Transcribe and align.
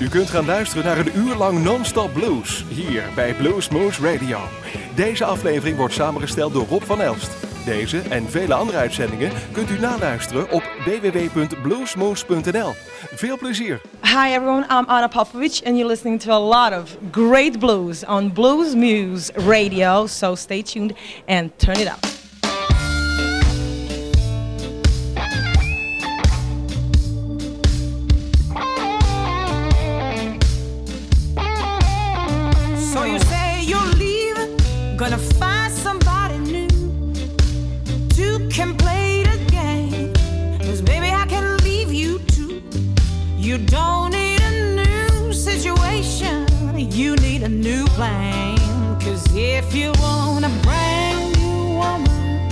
U 0.00 0.08
kunt 0.08 0.30
gaan 0.30 0.44
luisteren 0.44 0.84
naar 0.84 0.98
een 0.98 1.16
uur 1.16 1.34
lang 1.34 1.62
non-stop 1.62 2.12
blues 2.12 2.64
hier 2.68 3.02
bij 3.14 3.34
Blues 3.34 3.68
Moose 3.68 4.12
Radio. 4.12 4.38
Deze 4.94 5.24
aflevering 5.24 5.76
wordt 5.76 5.94
samengesteld 5.94 6.52
door 6.52 6.66
Rob 6.66 6.82
van 6.82 7.00
Elst. 7.00 7.30
Deze 7.64 7.98
en 7.98 8.30
vele 8.30 8.54
andere 8.54 8.78
uitzendingen 8.78 9.32
kunt 9.52 9.70
u 9.70 9.78
naluisteren 9.78 10.50
op 10.50 10.62
www.bluesmoose.nl. 10.84 12.72
Veel 13.14 13.38
plezier. 13.38 13.80
Hi 14.02 14.32
everyone, 14.34 14.62
I'm 14.62 14.84
Anna 14.86 15.08
Popovic 15.08 15.60
and 15.64 15.76
you're 15.76 15.86
listening 15.86 16.20
to 16.20 16.32
a 16.32 16.38
lot 16.38 16.72
of 16.82 16.96
great 17.10 17.58
blues 17.58 18.04
on 18.06 18.32
Blues 18.32 18.74
Muse 18.74 19.32
Radio. 19.32 20.06
So 20.06 20.34
stay 20.34 20.62
tuned 20.62 20.92
and 21.26 21.50
turn 21.58 21.76
it 21.76 21.86
up. 21.86 22.19
flame. 48.00 48.98
Cause 48.98 49.24
if 49.34 49.74
you 49.74 49.92
want 50.00 50.46
a 50.46 50.52
brand 50.62 51.36
new 51.38 51.76
woman, 51.80 52.48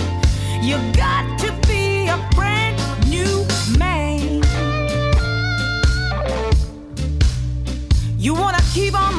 you 0.61 0.77
got 0.93 1.25
to 1.39 1.49
be 1.67 2.07
a 2.07 2.17
brand 2.35 2.77
new 3.09 3.33
man. 3.77 4.43
You 8.17 8.35
wanna 8.35 8.63
keep 8.73 8.93
on 8.93 9.18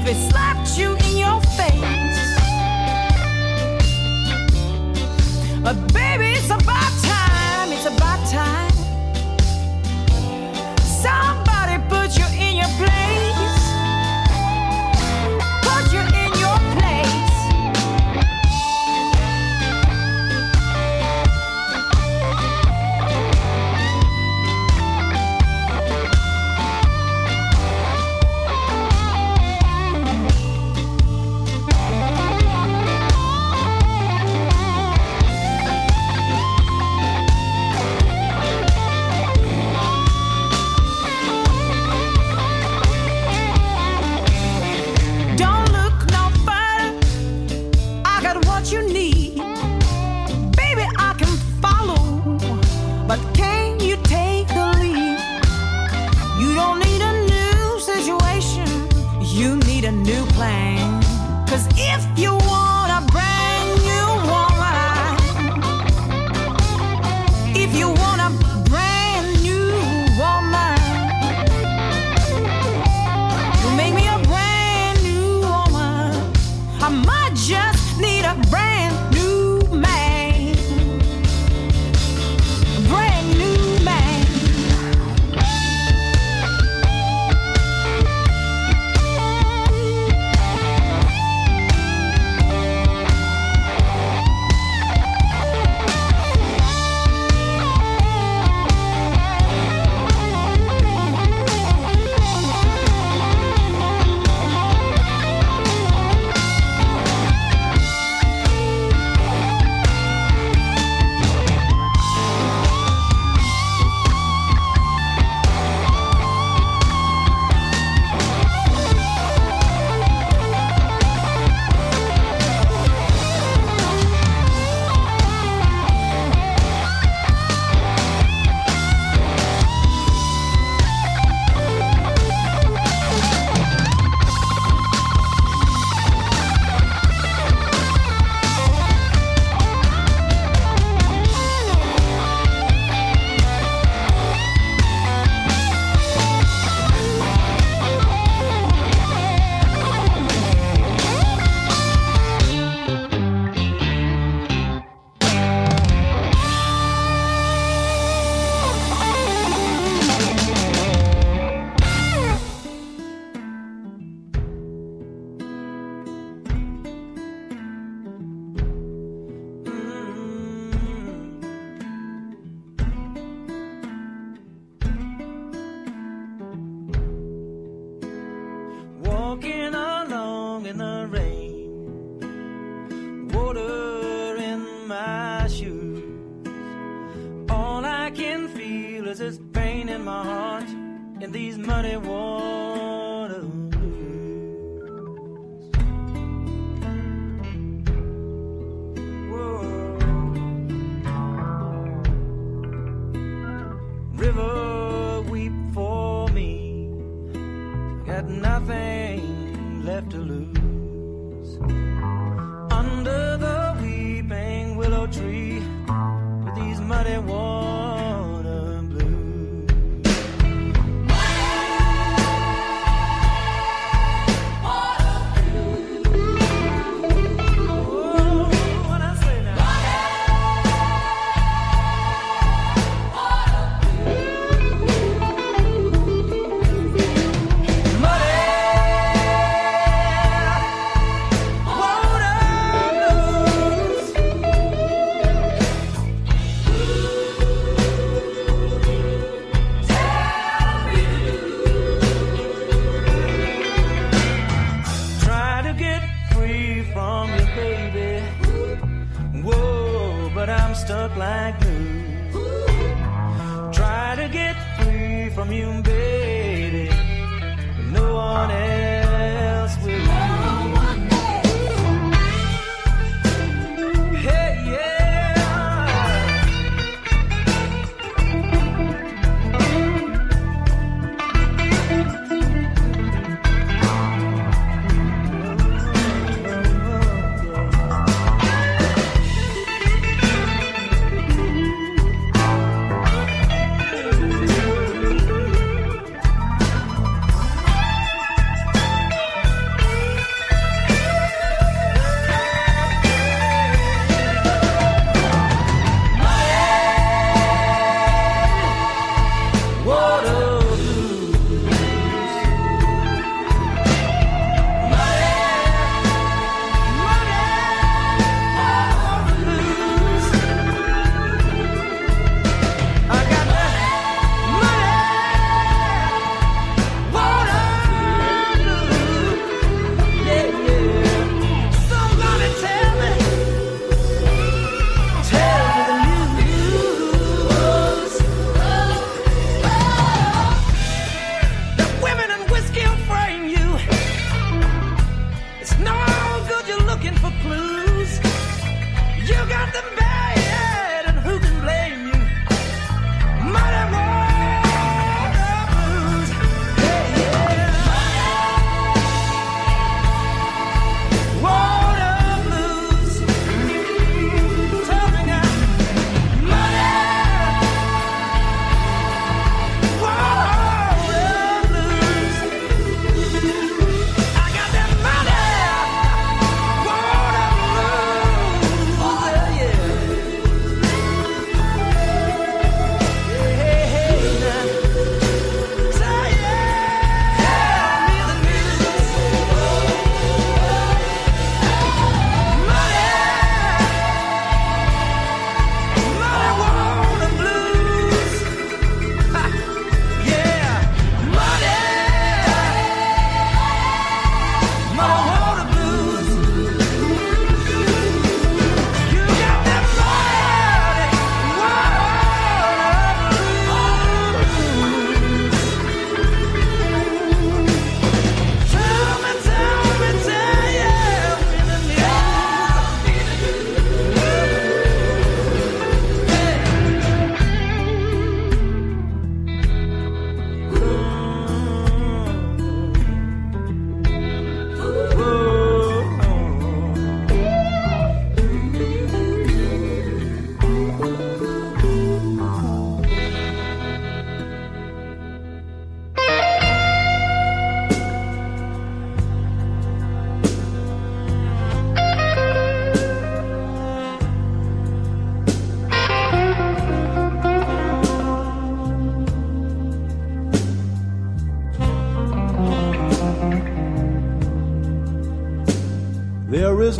If 0.00 0.06
it's 0.06 0.30
slap 0.30 0.59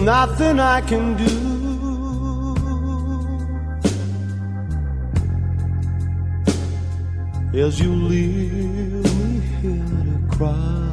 nothing 0.01 0.59
I 0.59 0.81
can 0.81 1.17
do. 1.17 1.51
As 7.53 7.81
you 7.81 7.93
leave 7.95 9.05
me 9.05 9.41
here 9.61 9.85
to 10.07 10.37
cry, 10.37 10.91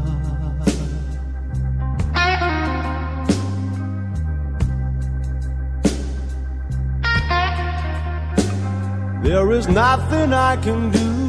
there 9.23 9.51
is 9.51 9.67
nothing 9.67 10.33
I 10.33 10.57
can 10.57 10.91
do. 10.91 11.26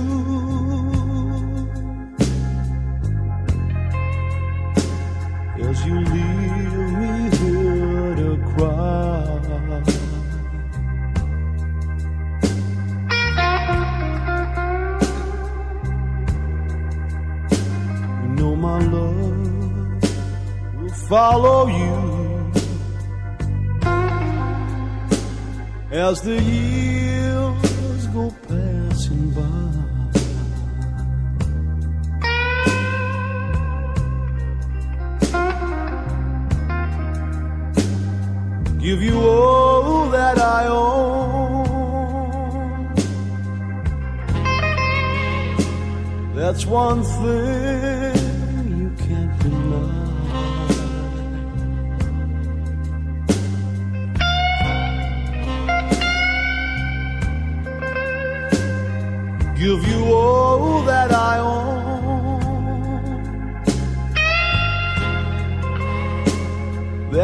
as 26.08 26.22
the 26.22 26.40
years 26.40 26.77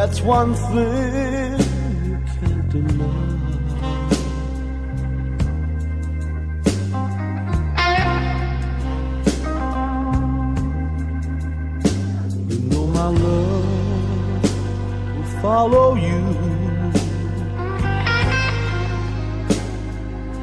That's 0.07 0.21
one 0.21 0.55
thing 0.55 1.59
you 2.05 2.19
can't 2.37 2.69
deny. 2.69 3.05
You 12.49 12.59
know 12.69 12.87
my 12.89 13.09
love 13.09 14.43
will 15.17 15.31
follow 15.41 15.95
you 15.95 16.23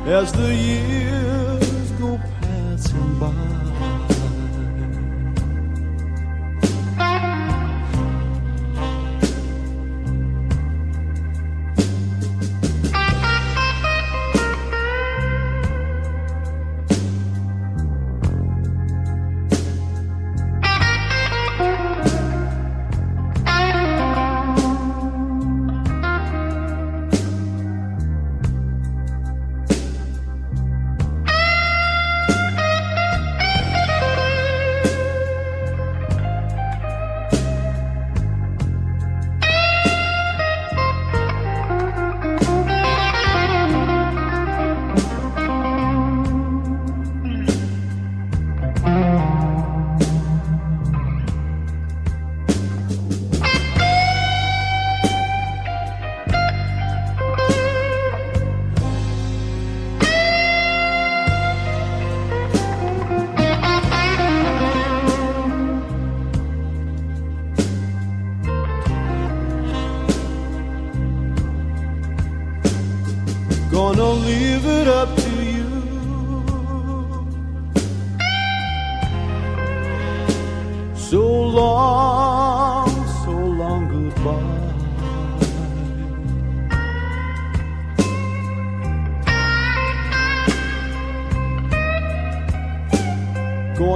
as 0.07 0.31
the 0.31 0.55
years 0.55 1.10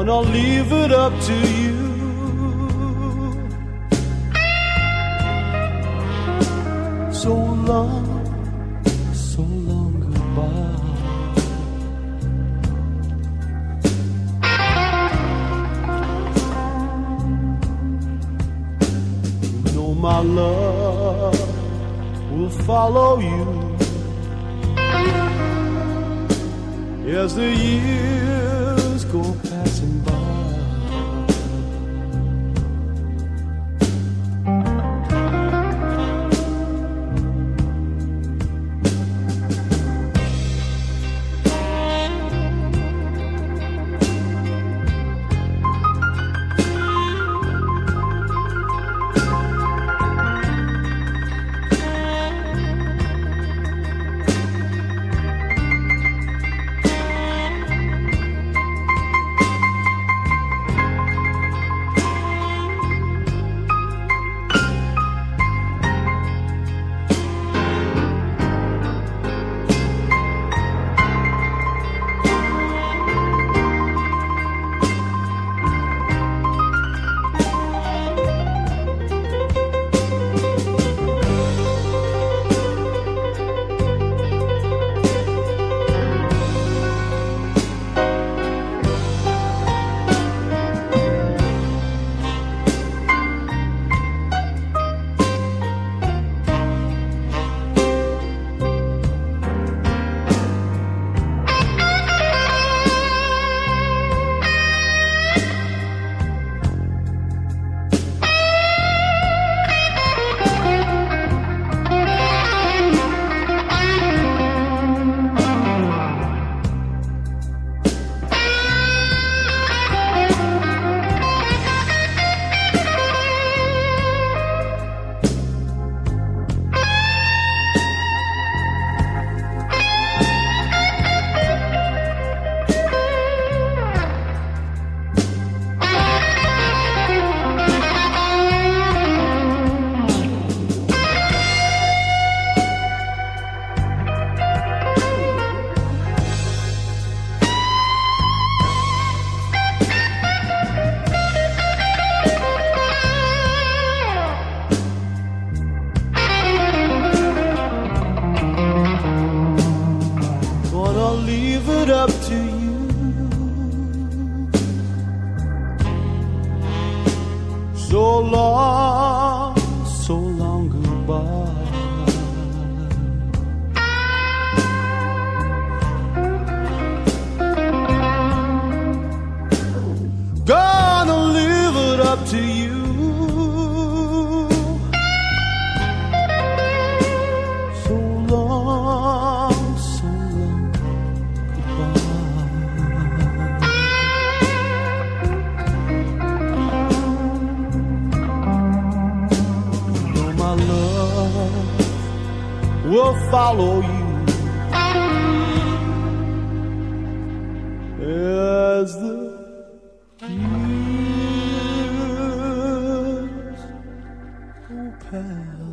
Gonna 0.05 0.29
leave 0.29 0.71
it 0.71 0.91
up 0.91 1.13
to 1.19 1.33
you. 1.33 1.77
So 7.11 7.33
long 7.33 8.05
so 9.13 9.41
long 9.41 9.93
goodbye. 10.05 10.77
You 19.65 19.71
know 19.73 19.91
my 19.95 20.19
love 20.19 21.39
will 22.31 22.53
follow 22.67 23.19
you 23.19 23.75
as 27.17 27.33
the 27.35 27.49
years 27.49 28.24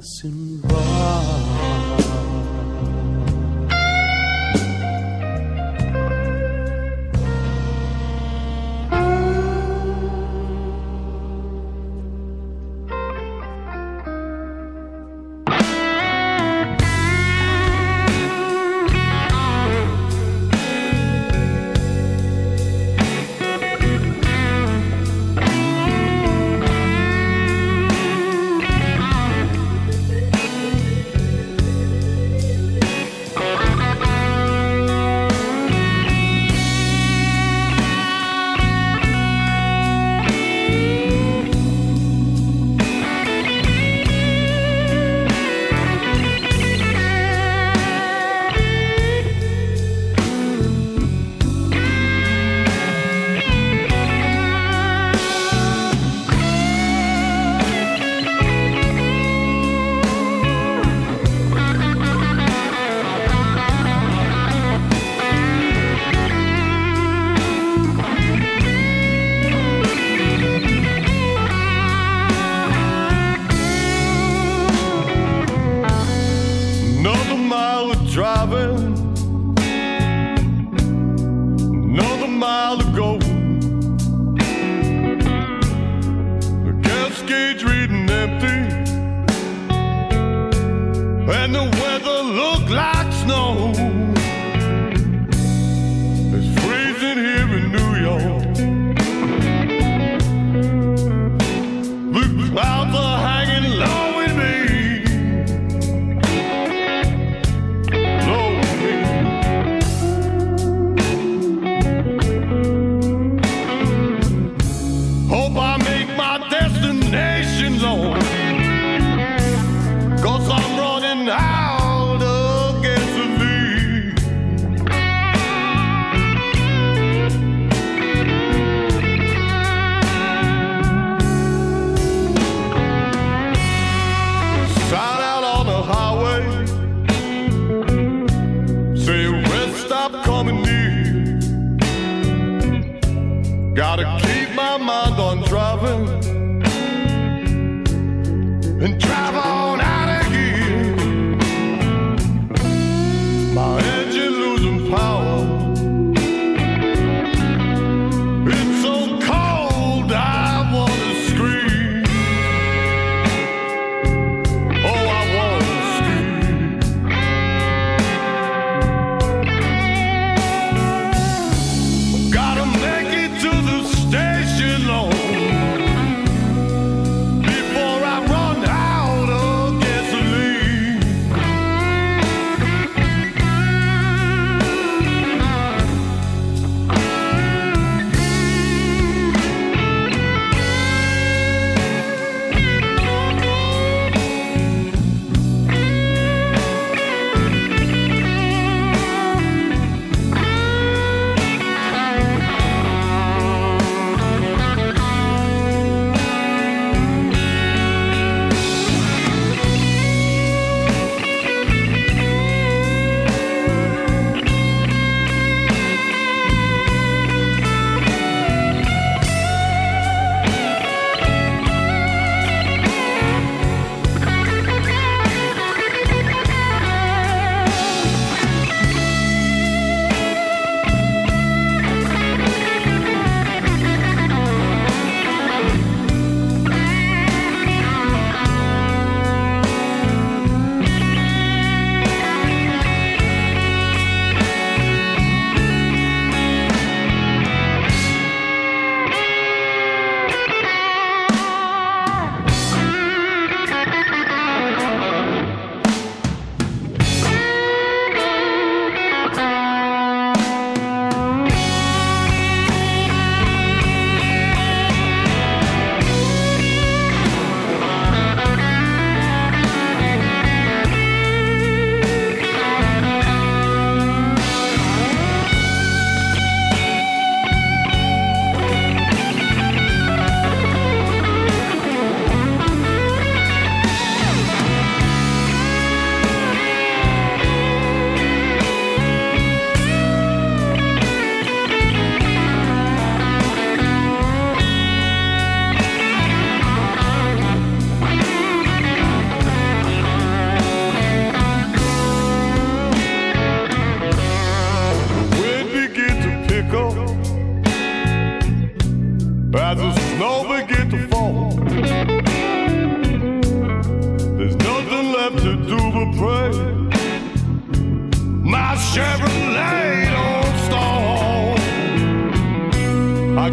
by. 0.02 0.62
Another 0.68 1.51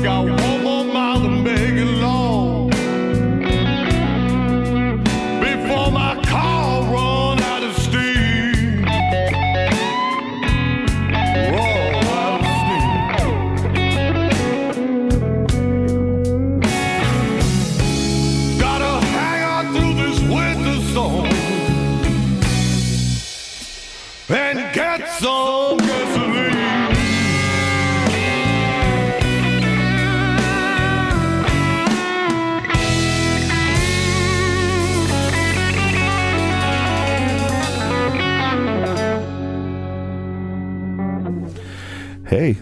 God. 0.01 0.38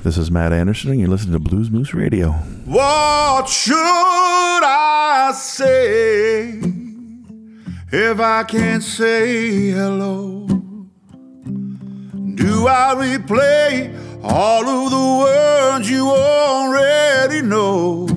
This 0.08 0.18
is 0.18 0.32
Matt 0.32 0.54
Anderson, 0.54 0.92
and 0.92 1.02
you're 1.02 1.10
listening 1.10 1.34
to 1.34 1.40
Blues 1.40 1.70
Moose 1.70 1.94
Radio. 1.94 2.32
What 2.64 3.50
should 3.50 3.76
I 3.76 5.34
say 5.36 6.62
if 7.92 8.18
I 8.18 8.46
can't 8.46 8.82
say 8.82 9.72
hello? 9.72 10.48
Do 12.36 12.68
I 12.70 12.96
replay 12.96 13.94
all 14.24 14.66
of 14.66 14.92
the 14.92 15.26
words 15.26 15.90
you 15.92 16.10
already 16.10 17.42
know? 17.42 18.08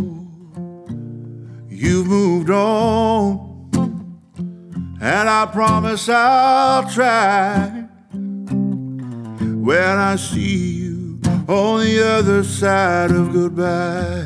You've 1.68 2.06
moved 2.06 2.50
on, 2.50 4.20
and 5.00 5.28
I 5.28 5.44
promise 5.46 6.08
I'll 6.08 6.88
try 6.88 7.68
when 8.12 9.98
I 9.98 10.14
see 10.14 10.68
you 10.68 10.89
on 11.50 11.80
the 11.80 12.00
other 12.00 12.44
side 12.44 13.10
of 13.10 13.32
goodbye. 13.32 14.24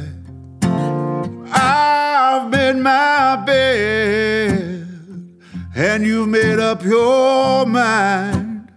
I've 1.50 2.50
made 2.50 2.76
my 2.76 3.42
bed, 3.46 4.86
and 5.74 6.06
you've 6.06 6.28
made 6.28 6.58
up 6.58 6.84
your 6.84 7.64
mind 7.64 8.70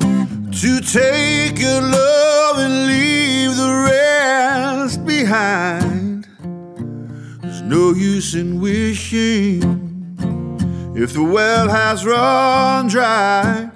to 0.00 0.80
take 0.80 1.58
your 1.58 1.82
love 1.82 2.58
and 2.60 2.86
leave 2.86 3.56
the 3.56 3.84
rest 3.90 5.04
behind. 5.04 6.26
There's 7.42 7.60
no 7.60 7.92
use 7.92 8.34
in 8.34 8.58
wishing 8.58 10.16
if 10.96 11.12
the 11.12 11.22
well 11.22 11.68
has 11.68 12.06
run 12.06 12.88
dry. 12.88 13.70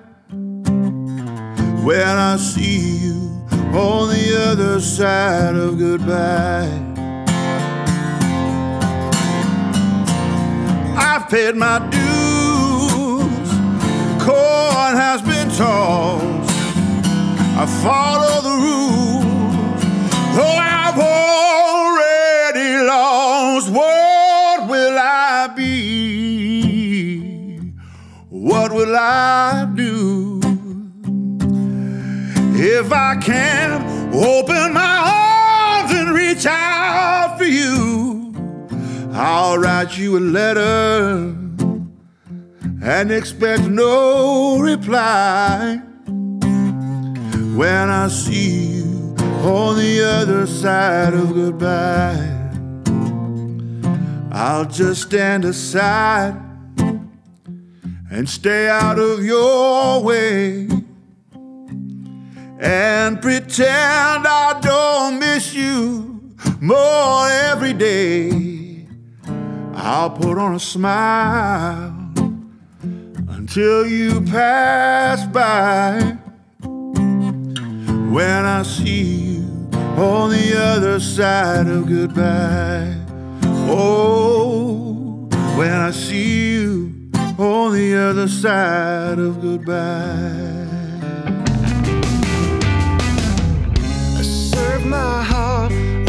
When 1.83 2.07
I 2.07 2.37
see 2.37 2.99
you 2.99 3.31
on 3.73 4.11
the 4.11 4.37
other 4.51 4.81
side 4.81 5.55
of 5.57 5.79
goodbye. 5.79 6.69
I've 10.95 11.29
paid 11.31 11.57
my 11.57 11.79
dues, 11.89 13.51
corn 14.23 14.95
has 14.97 15.23
been 15.23 15.49
tossed. 15.57 16.51
I 17.57 17.65
follow 17.83 18.43
the 18.43 18.57
rules, 18.67 19.83
though 20.37 20.59
I've 20.59 20.99
already 20.99 22.71
lost. 22.87 23.71
What 23.71 24.69
will 24.69 24.99
I 24.99 25.49
be? 25.57 25.71
What 28.29 28.71
will 28.71 28.95
I? 28.95 29.70
If 32.63 32.93
I 32.93 33.17
can't 33.17 34.15
open 34.15 34.75
my 34.75 35.81
arms 35.81 35.93
and 35.95 36.11
reach 36.11 36.45
out 36.45 37.39
for 37.39 37.47
you, 37.47 38.35
I'll 39.15 39.57
write 39.57 39.97
you 39.97 40.19
a 40.19 40.21
letter 40.21 41.35
and 42.83 43.11
expect 43.11 43.63
no 43.63 44.59
reply. 44.59 45.81
When 47.57 47.89
I 47.89 48.09
see 48.09 48.67
you 48.77 49.15
on 49.43 49.79
the 49.79 50.05
other 50.05 50.47
side 50.47 51.15
of 51.15 51.33
goodbye, 51.33 52.29
I'll 54.33 54.67
just 54.67 55.01
stand 55.01 55.47
aside 55.47 56.39
and 58.11 58.29
stay 58.29 58.69
out 58.69 58.99
of 58.99 59.25
your 59.25 60.03
way 60.03 60.69
and 62.61 63.23
pretend 63.23 64.27
I 64.27 64.61
don't 64.61 65.19
miss 65.19 65.55
you 65.55 66.35
more 66.61 67.27
every 67.29 67.73
day. 67.73 68.87
I'll 69.75 70.11
put 70.11 70.37
on 70.37 70.55
a 70.55 70.61
smile 70.61 71.95
until 73.31 73.87
you 73.87 74.21
pass 74.21 75.27
by. 75.27 76.19
When 78.11 78.45
I 78.45 78.63
see 78.63 79.05
you 79.05 79.71
on 79.73 80.31
the 80.31 80.55
other 80.59 81.01
side 81.01 81.67
of 81.67 81.87
goodbye. 81.87 82.95
Oh, 83.73 85.29
when 85.57 85.73
I 85.73 85.93
see 85.93 86.53
you 86.53 87.11
on 87.39 87.73
the 87.73 87.97
other 87.97 88.29
side 88.29 89.19
of 89.19 89.41
goodbye. 89.41 90.60
Serve 94.81 94.91
my 94.91 95.23
heart 95.23 96.00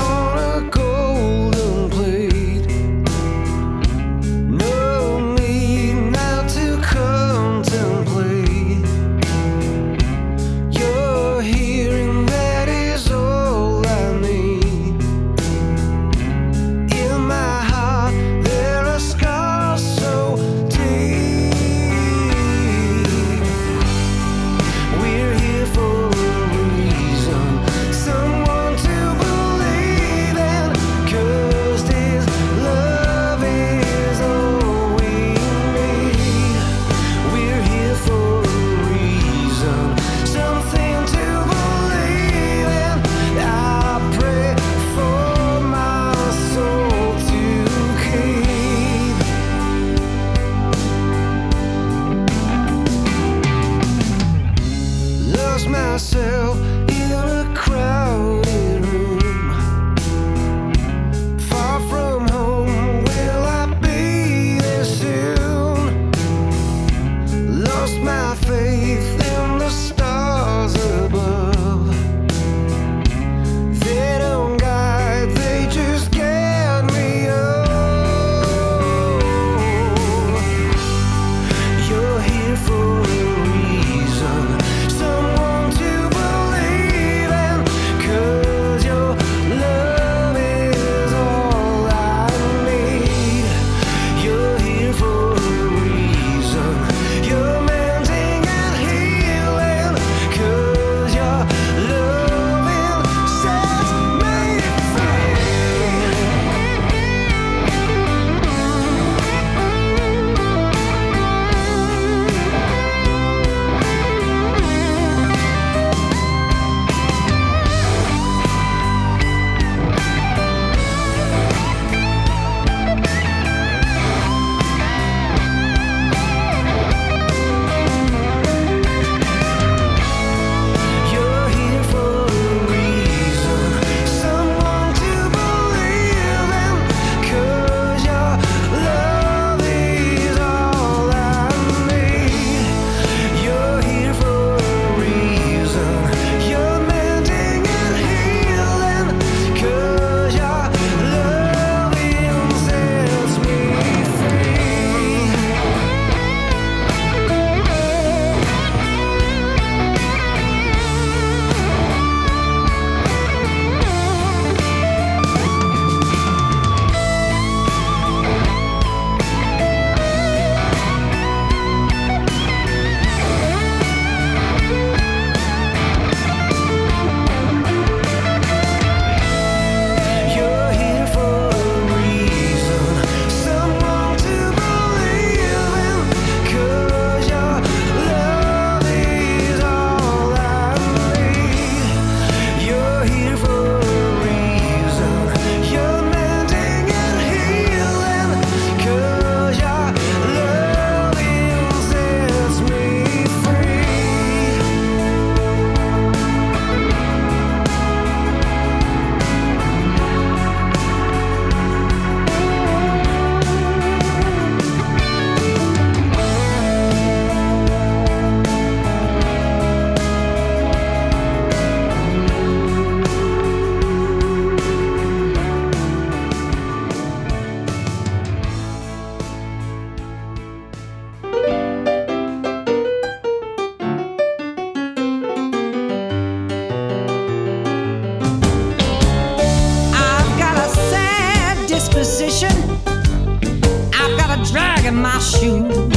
shoot 245.21 245.90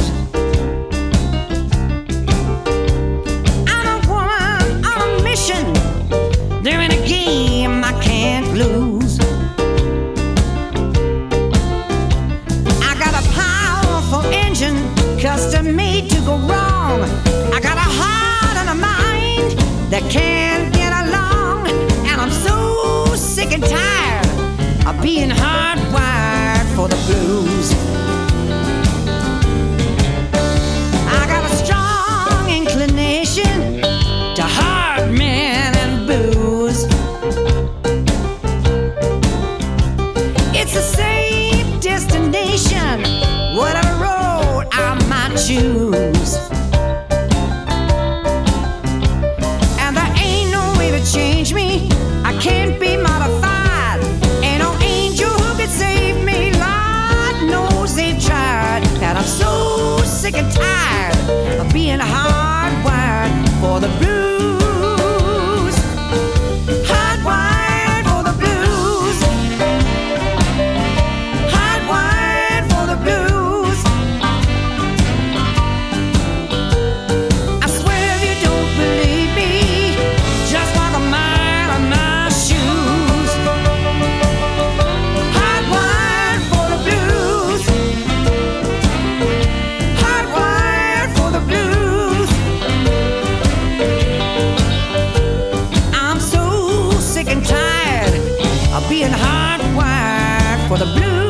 for 100.77 100.83
the 100.83 100.91
blue. 100.93 101.24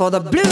for 0.00 0.10
the 0.10 0.18
blues. 0.18 0.42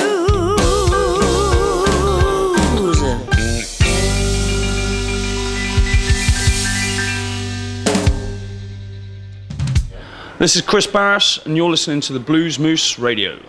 This 10.39 10.55
is 10.55 10.61
Chris 10.61 10.87
Barris, 10.87 11.39
and 11.47 11.57
you're 11.57 11.71
listening 11.71 12.03
to 12.03 12.13
the 12.13 12.21
Blues 12.21 12.59
Moose 12.59 12.99
Radio. 12.99 13.41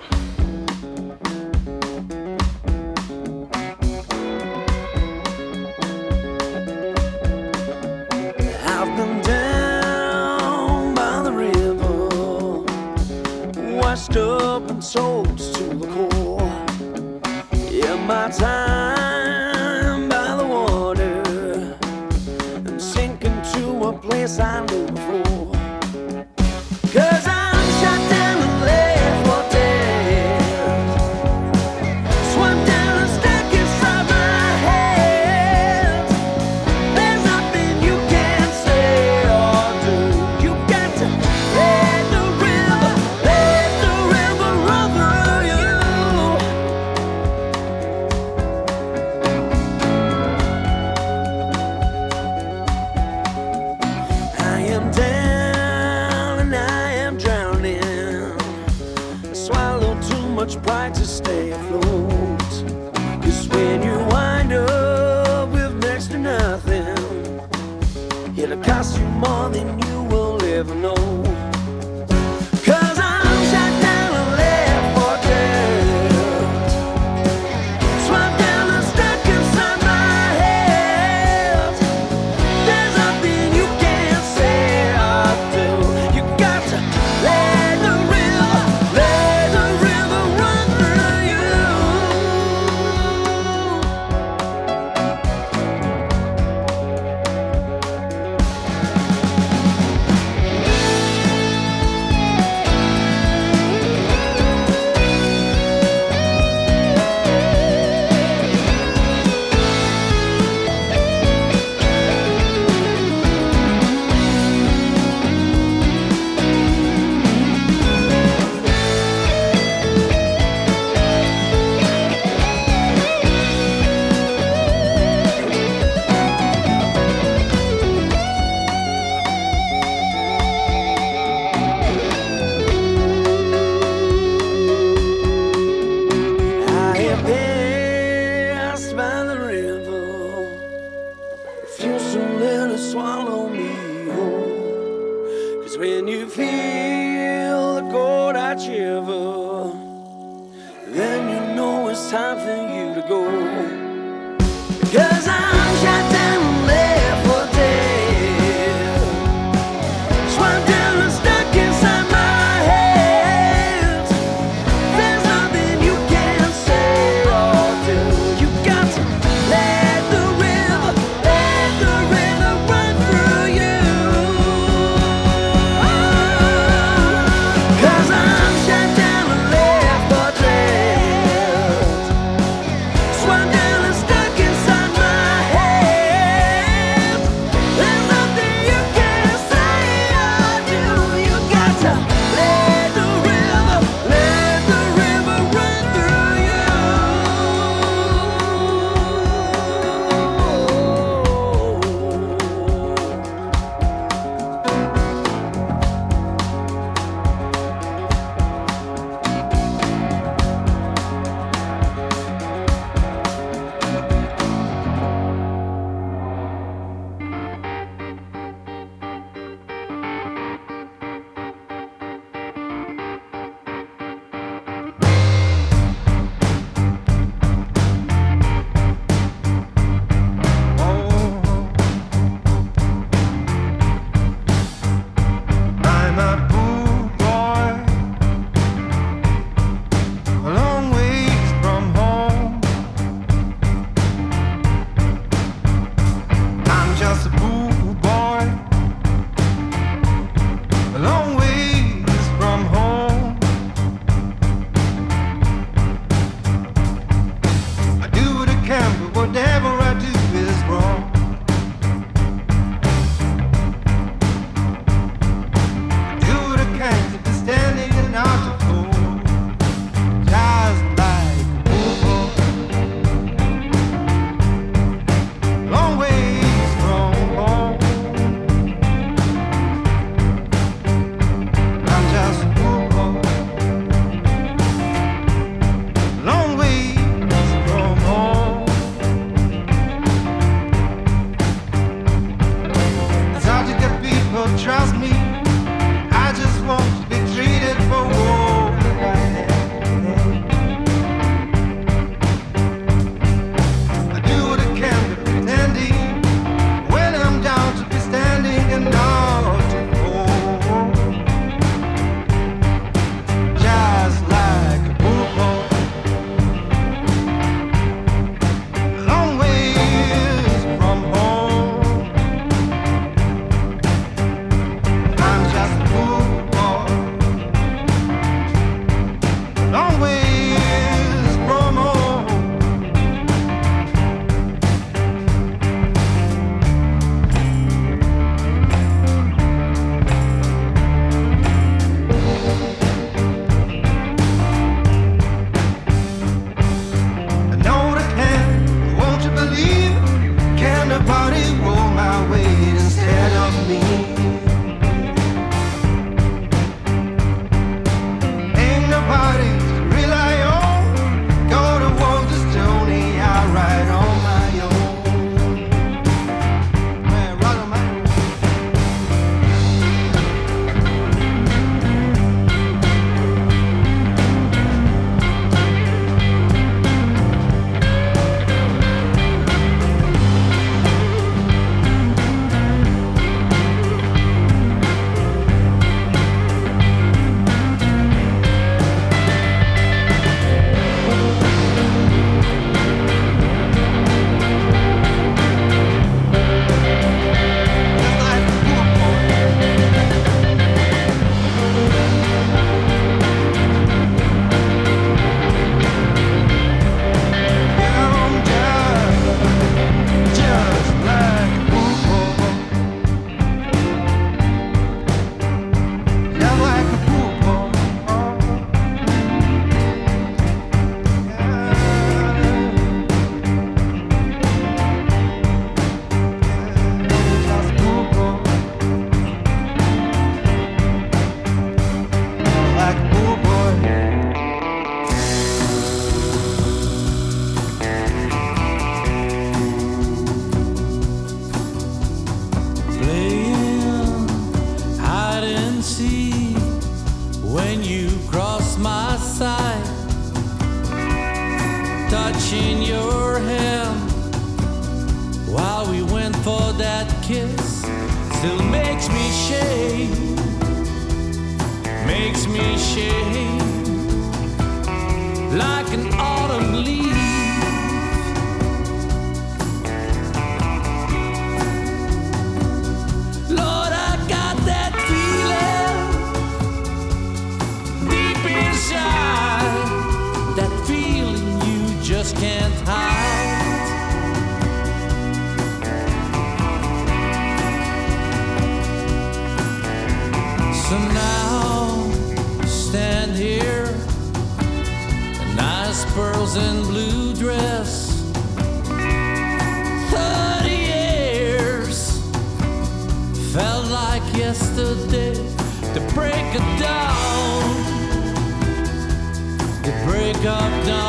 Of 510.45 510.85
dawn. 510.85 511.08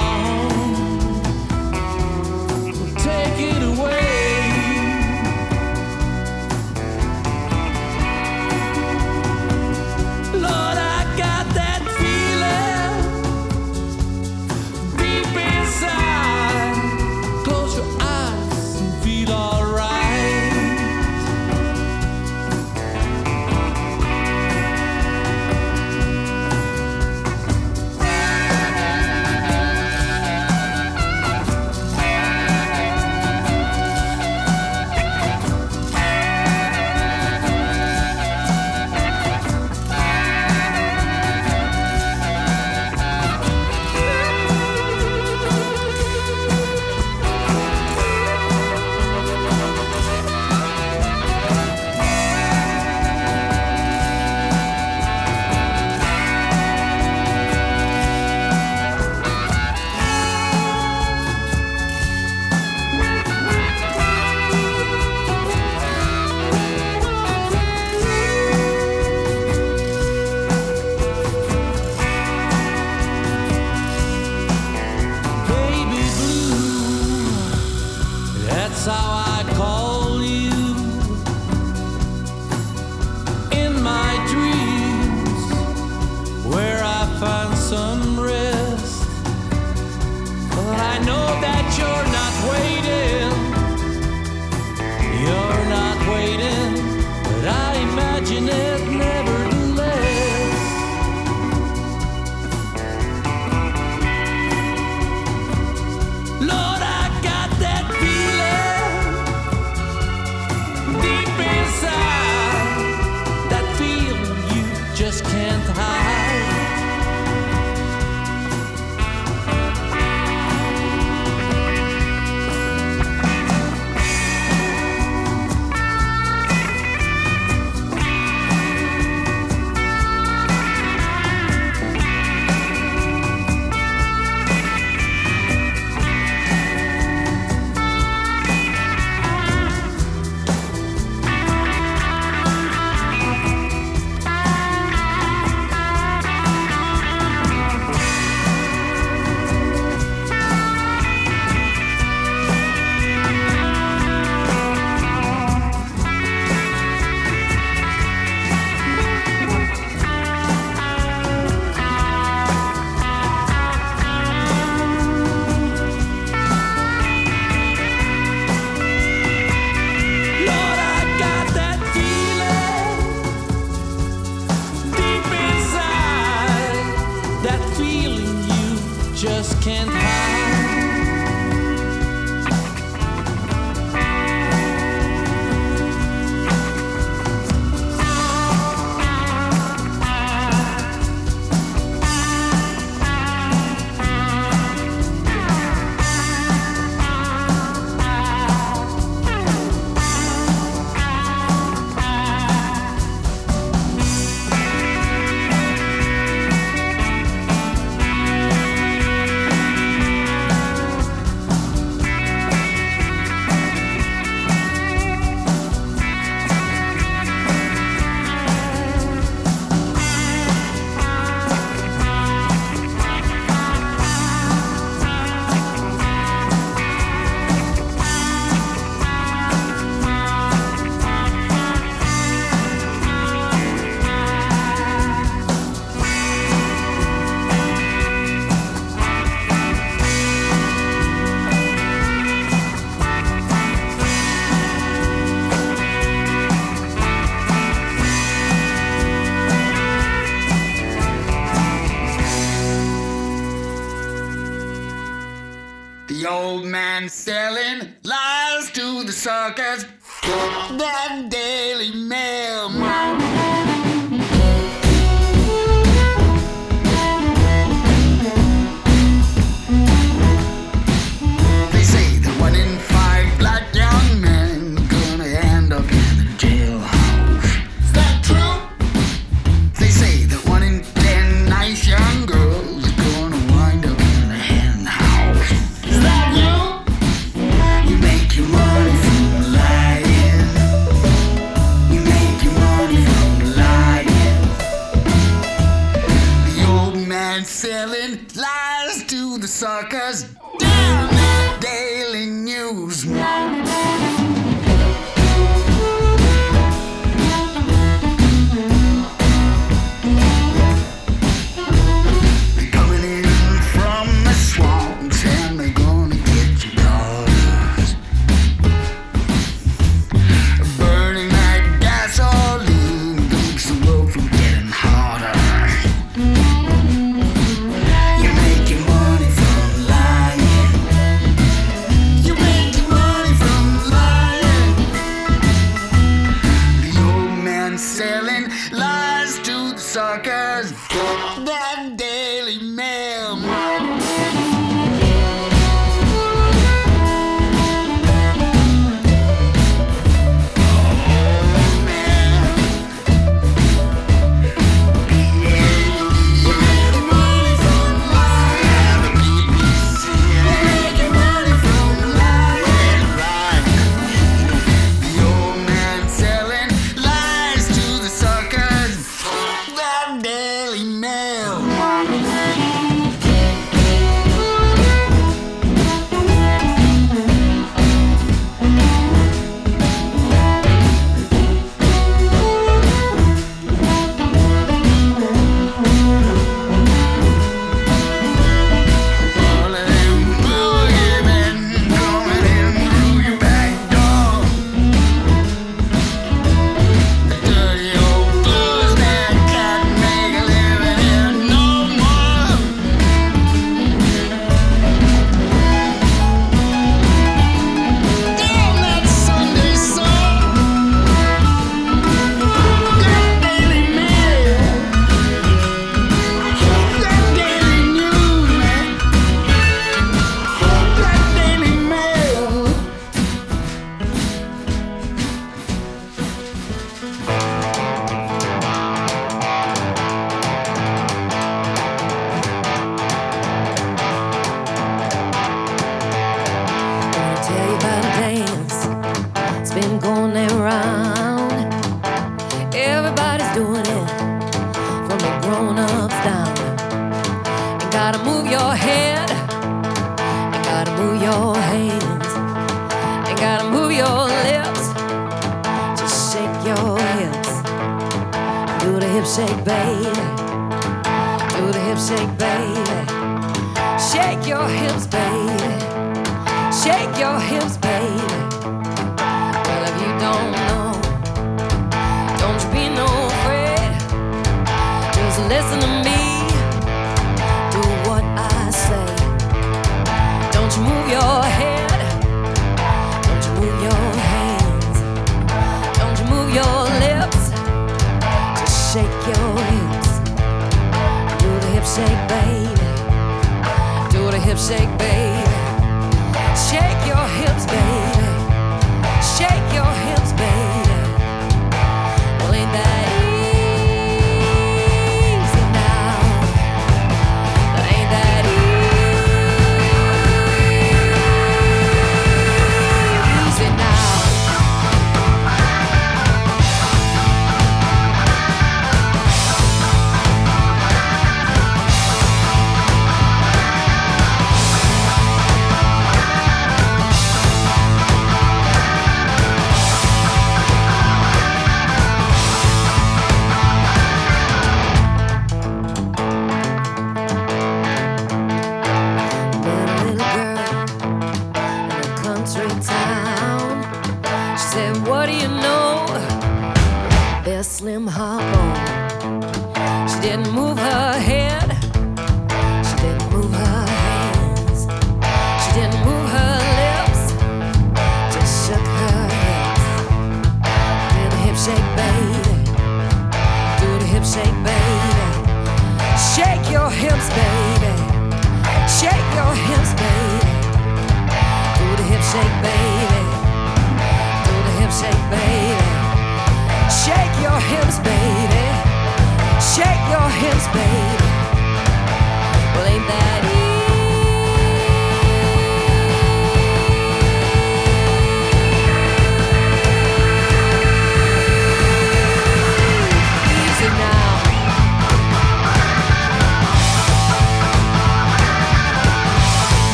and 297.40 297.46
selling 297.46 298.18
lies 298.36 299.02
to 299.04 299.38
the 299.38 299.48
suckers. 299.48 300.26
Damn 300.58 301.08
it, 301.10 301.60
Daily 301.62 302.26
News. 302.26 303.06